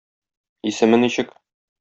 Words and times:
Исеме 0.71 1.01
ничек? 1.05 1.39